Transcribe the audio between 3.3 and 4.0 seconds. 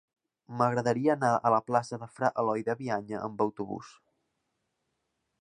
autobús.